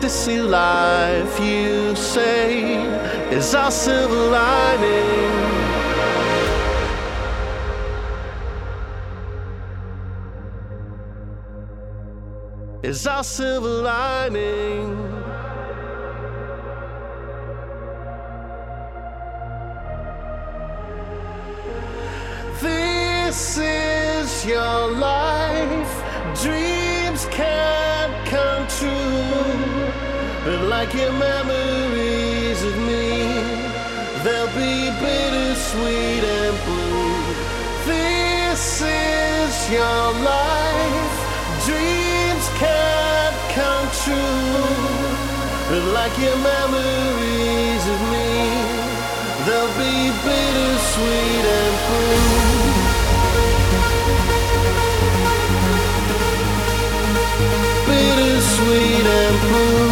[0.00, 2.72] A fantasy life, you say,
[3.30, 5.30] is our silver lining.
[12.82, 14.96] Is our silver lining.
[22.62, 24.89] This is your
[30.80, 33.28] Like your memories of me,
[34.24, 37.20] they'll be bittersweet and blue.
[37.84, 41.16] This is your life.
[41.66, 44.64] Dreams can't come true.
[45.92, 48.32] Like your memories of me,
[49.44, 52.24] they'll be bittersweet and blue.
[57.86, 59.89] Bittersweet and blue.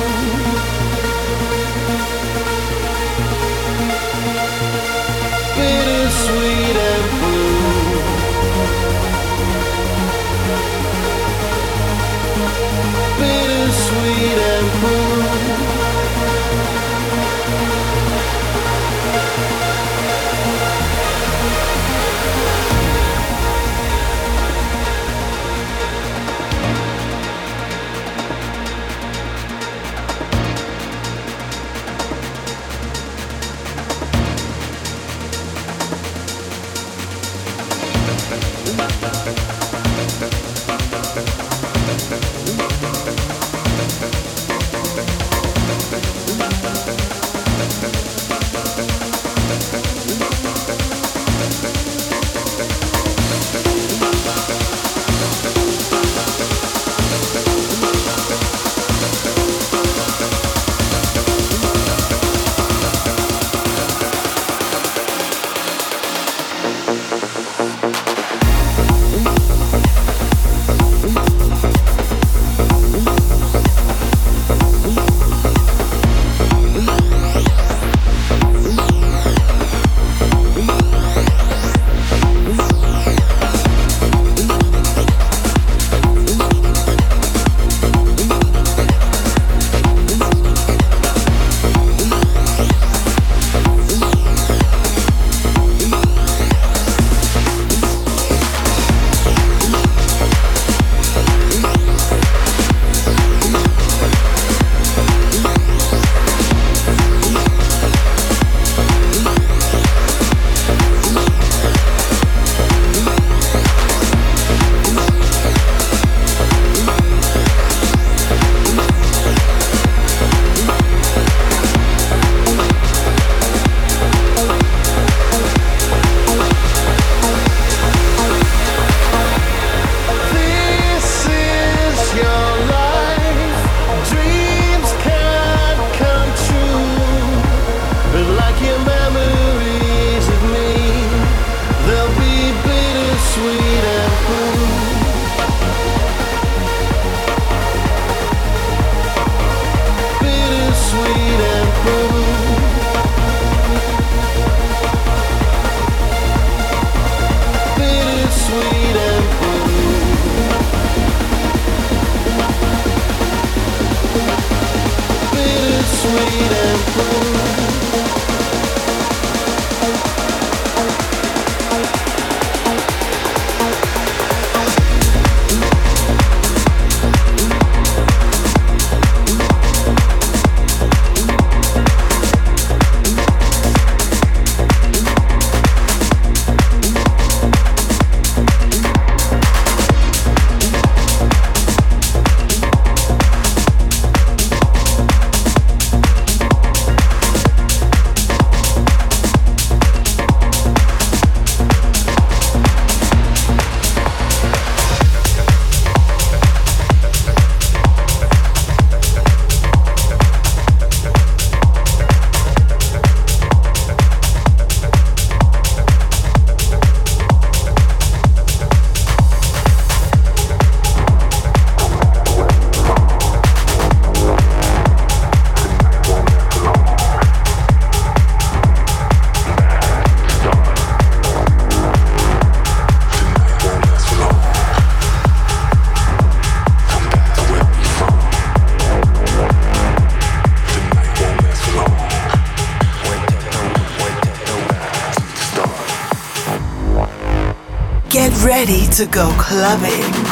[248.99, 250.28] To go clubbing.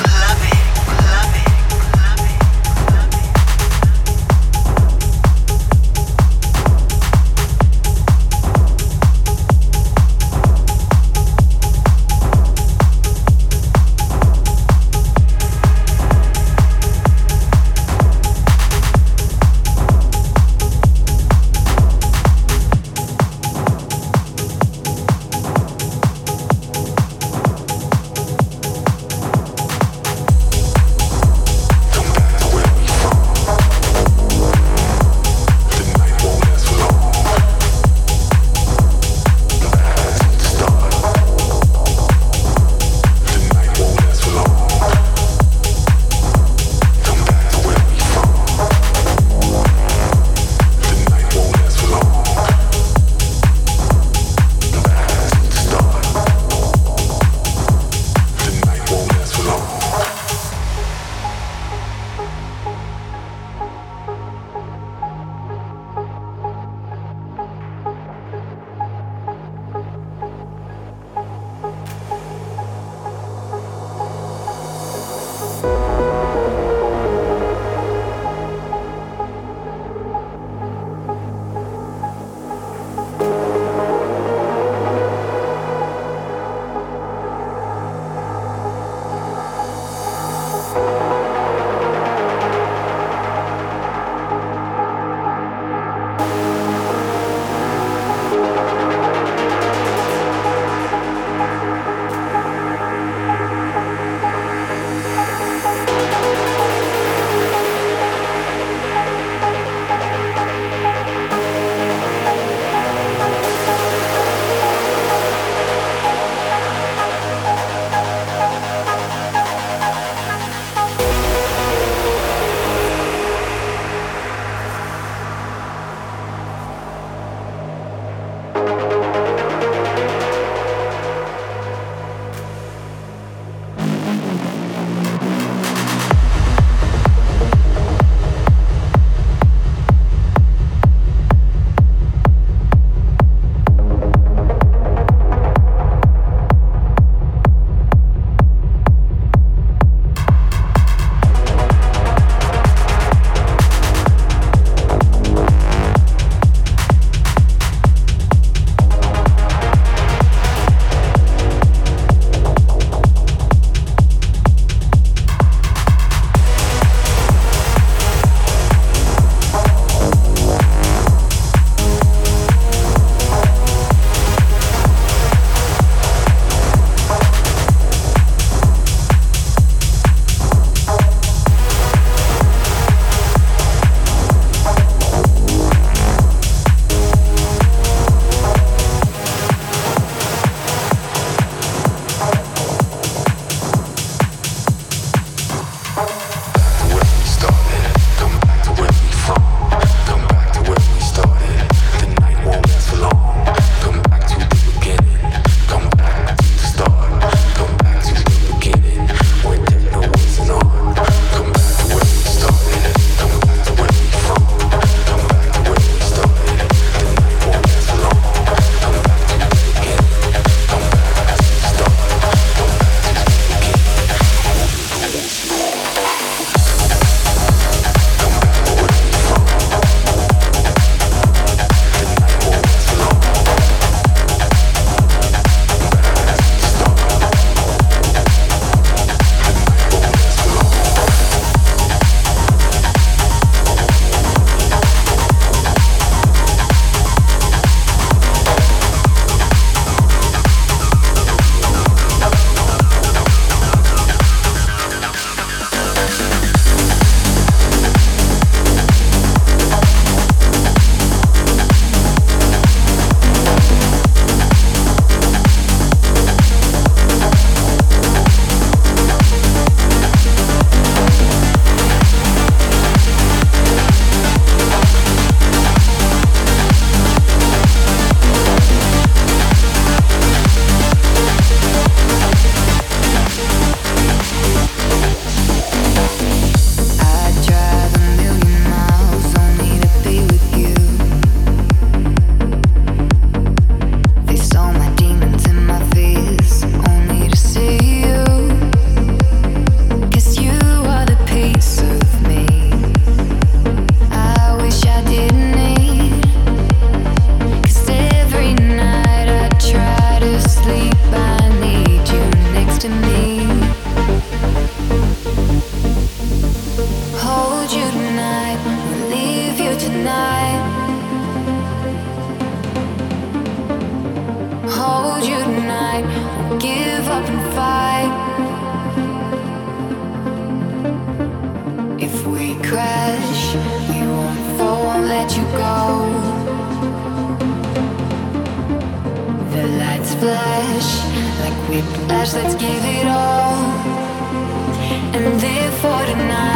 [345.87, 346.56] Clubber's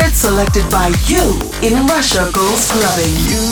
[0.00, 1.22] record selected by you
[1.62, 3.14] in Russia Goes Clubbing.
[3.28, 3.44] You,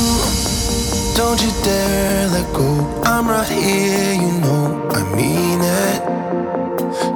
[1.17, 3.03] don't you dare let go.
[3.05, 6.01] I'm right here, you know I mean it.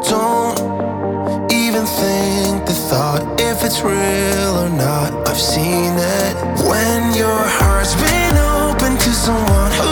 [0.09, 5.29] Don't even think the thought if it's real or not.
[5.29, 6.35] I've seen it.
[6.69, 9.92] When your heart's been open to someone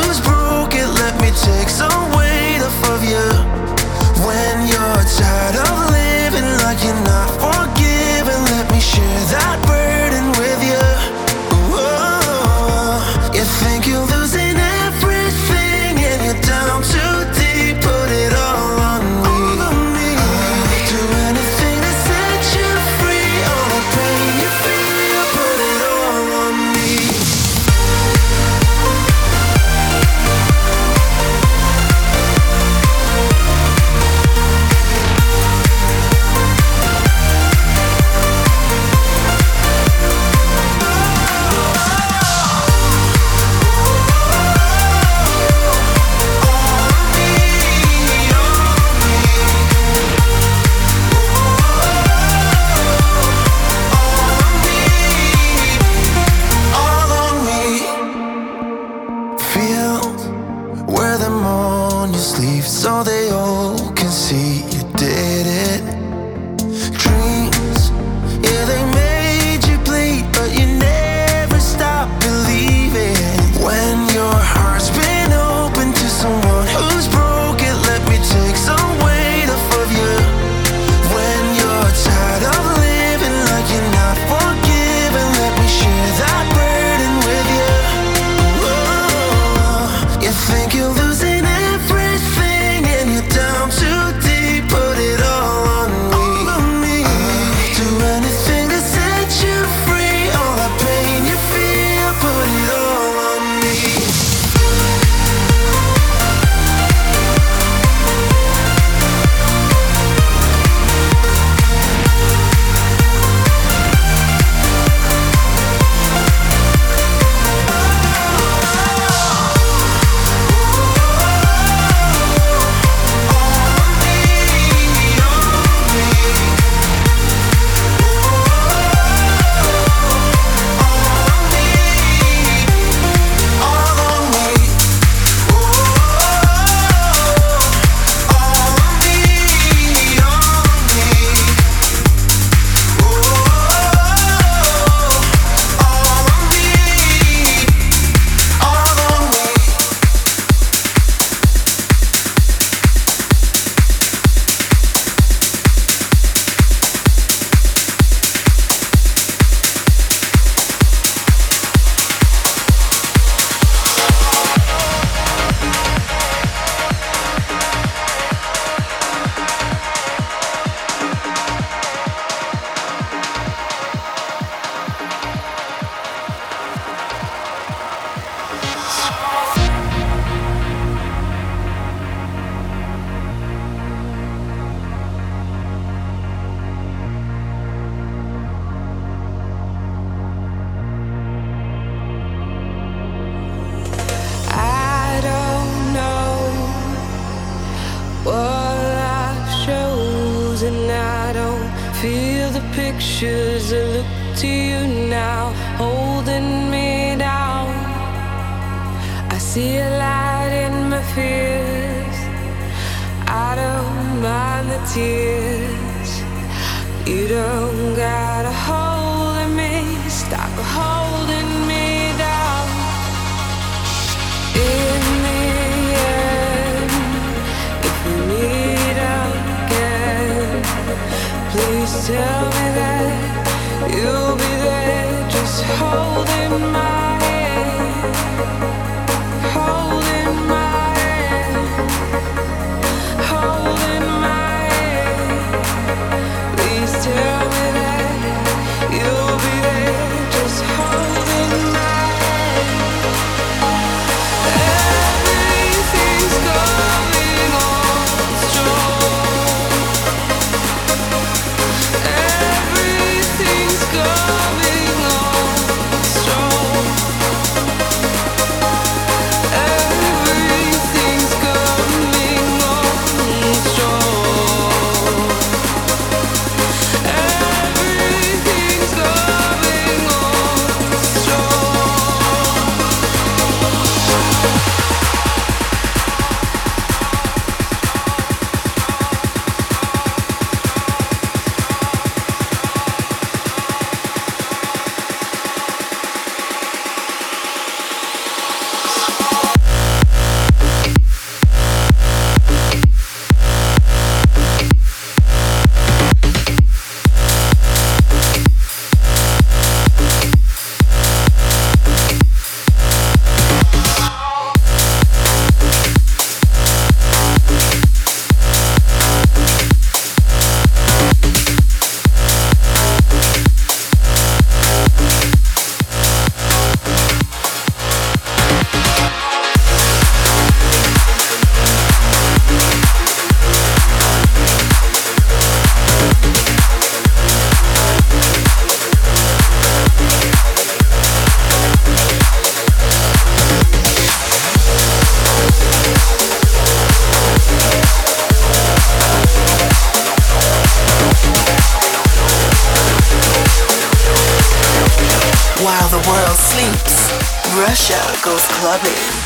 [357.90, 358.46] Russia goes.
[358.60, 359.19] Clubbing.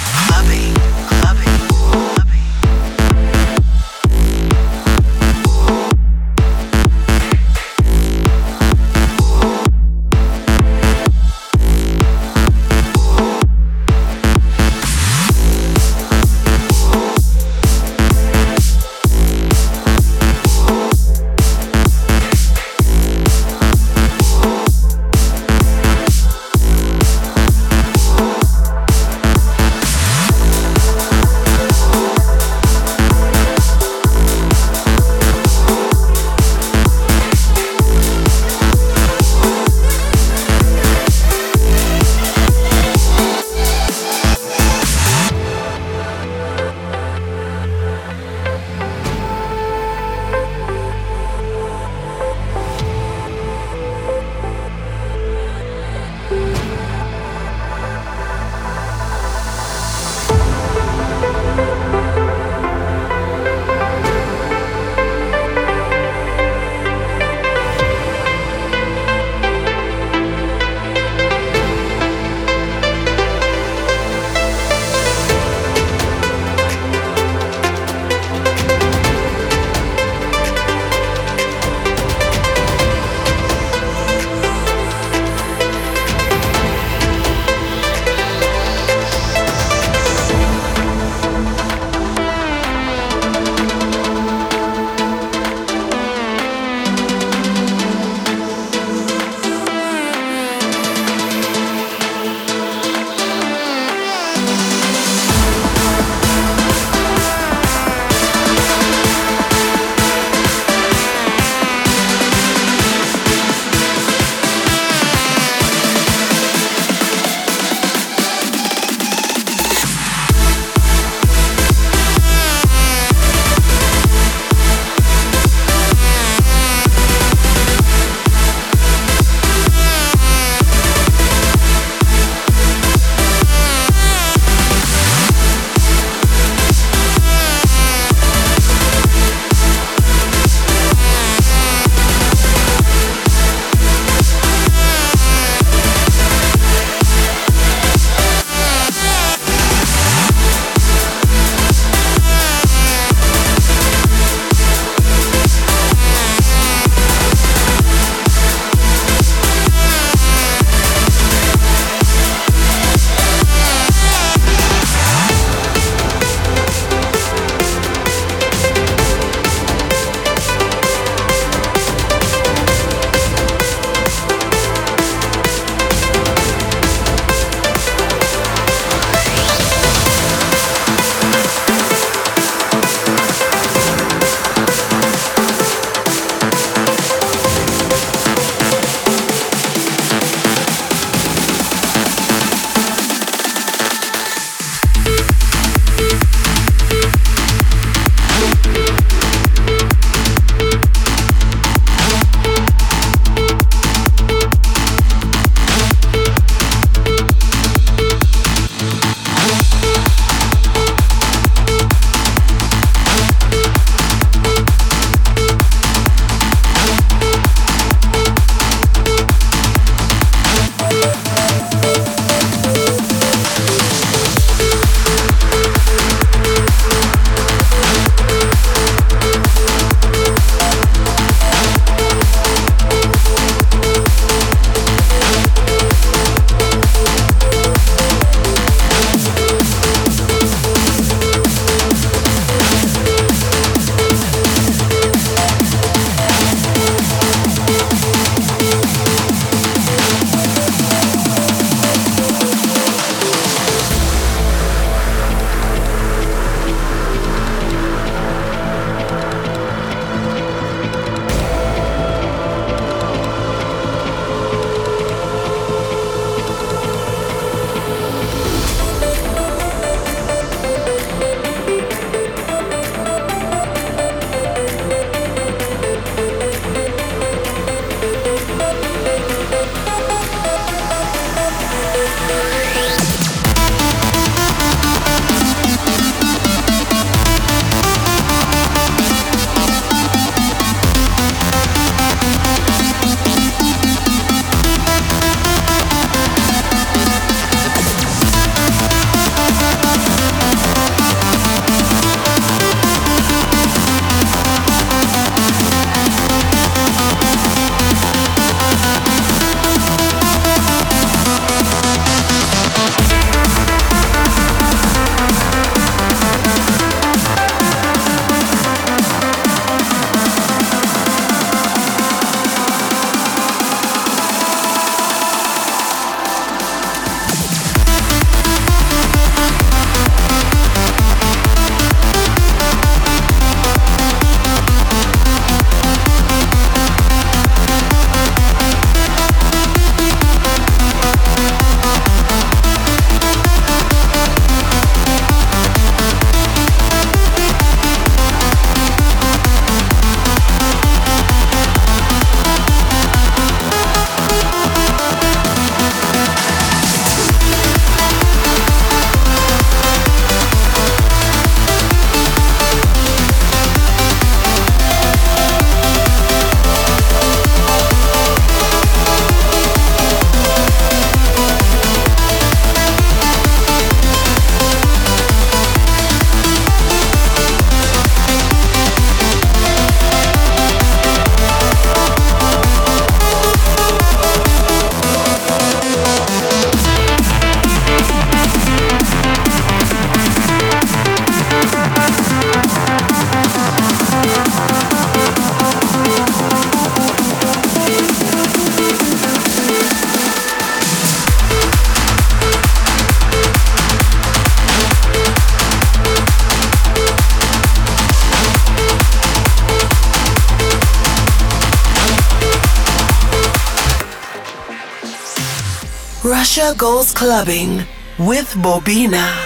[416.56, 417.84] Russia Goes Clubbing
[418.16, 419.43] with Bobina.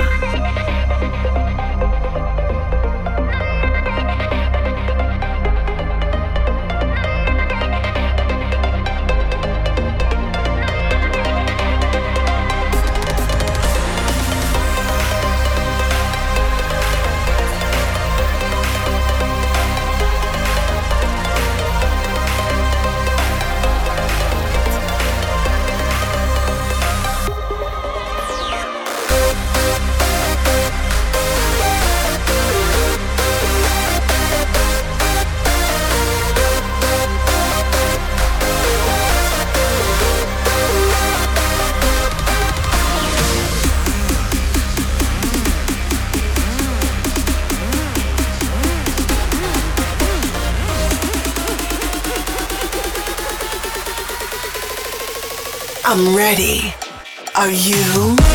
[56.01, 56.73] I'm ready.
[57.35, 58.28] Are you?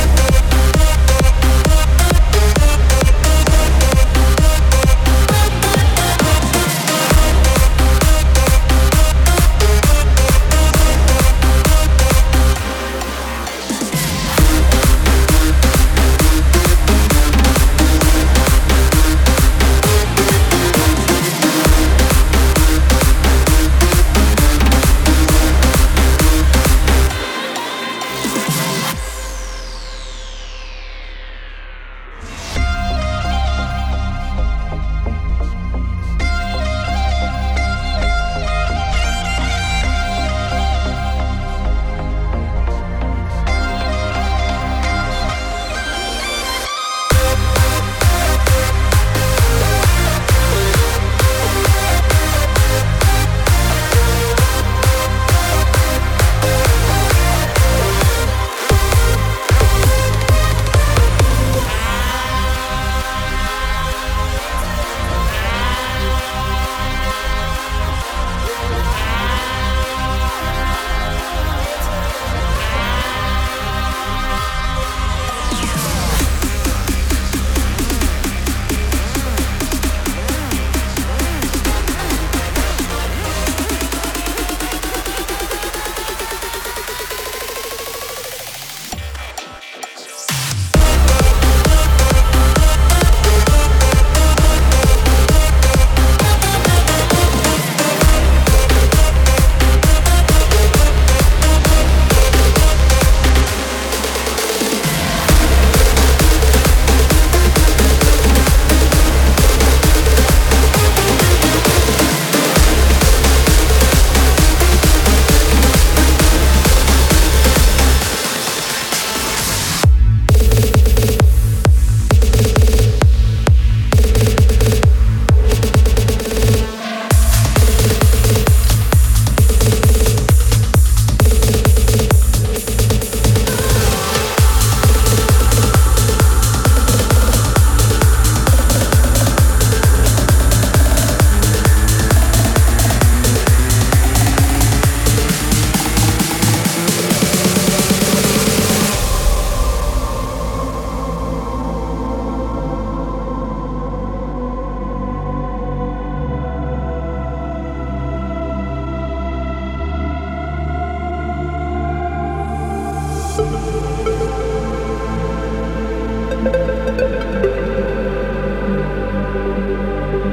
[169.54, 170.33] Música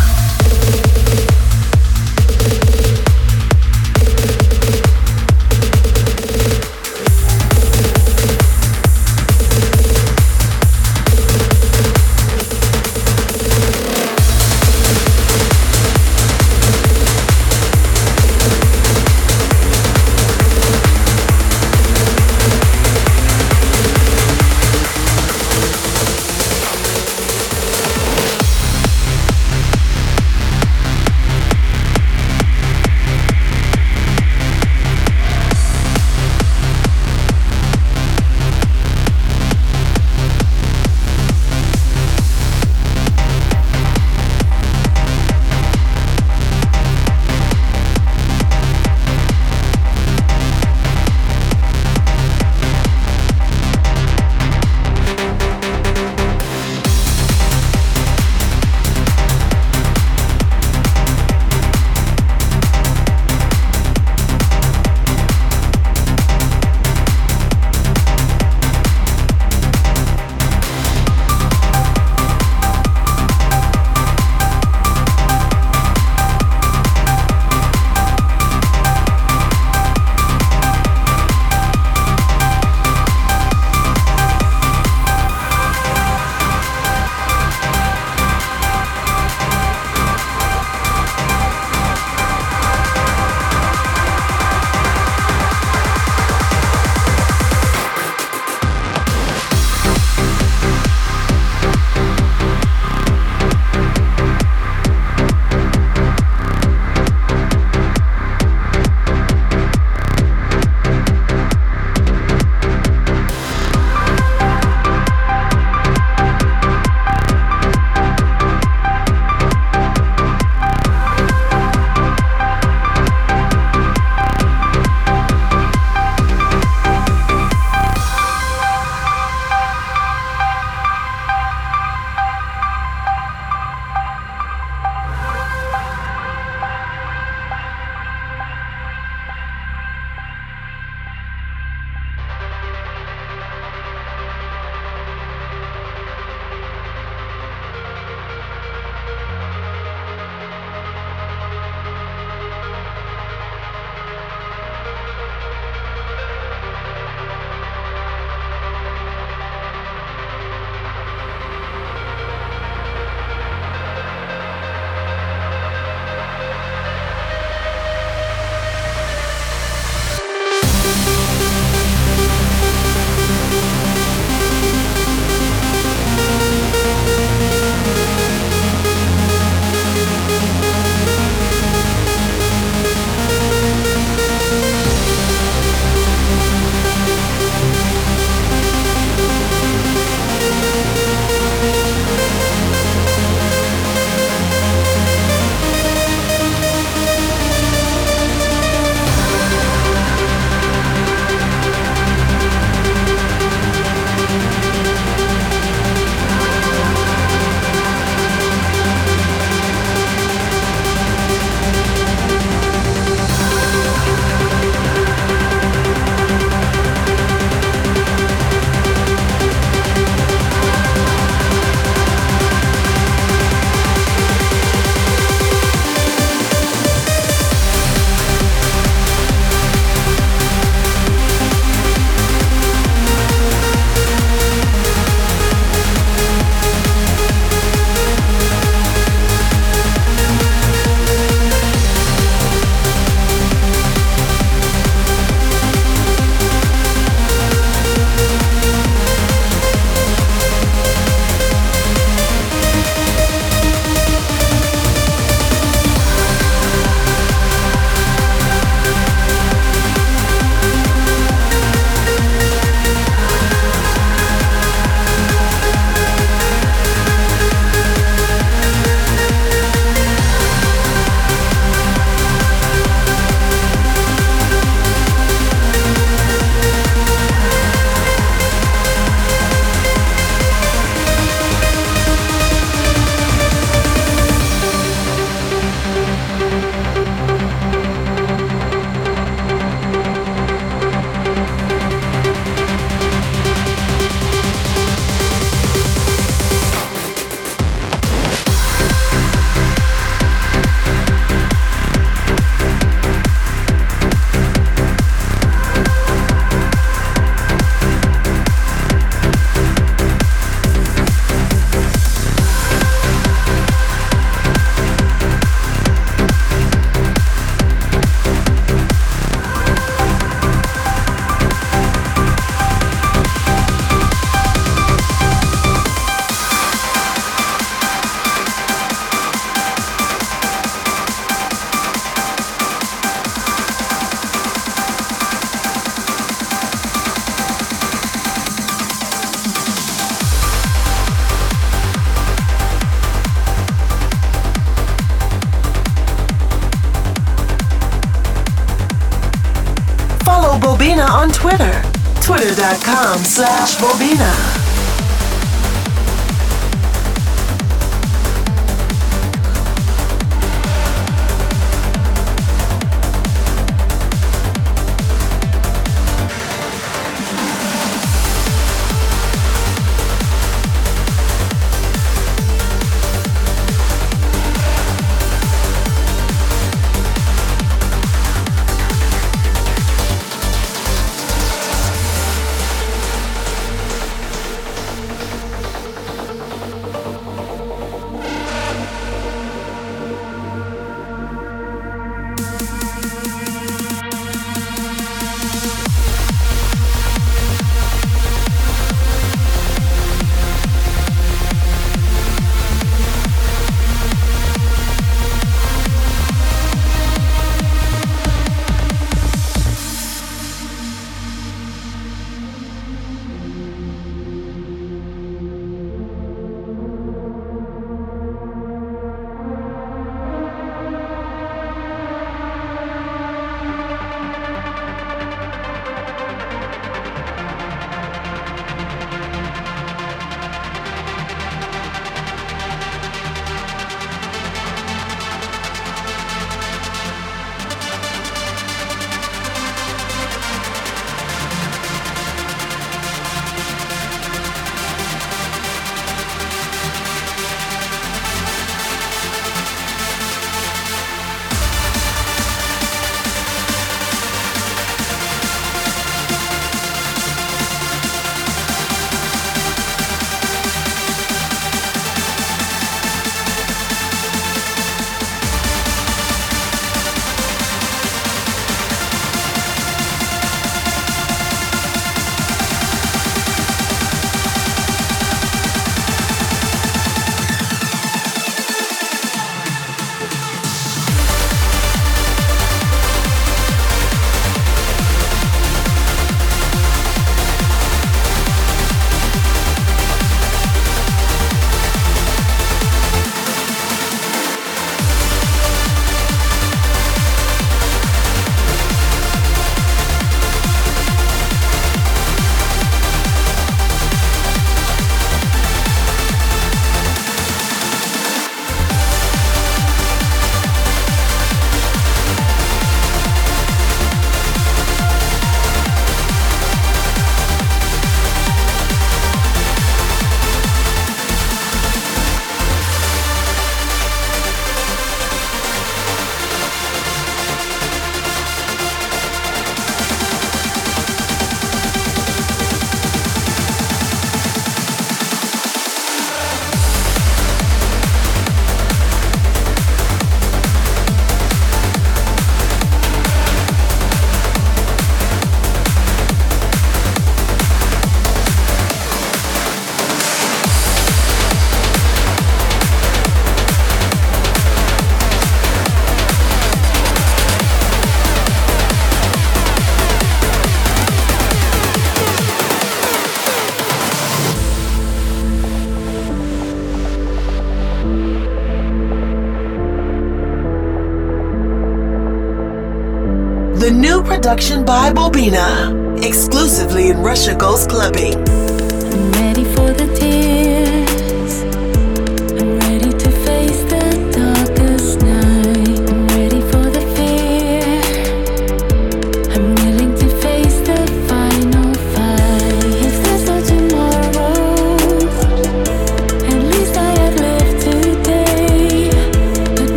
[574.51, 578.50] Production by Bobina, exclusively in Russia Goes Clubbing.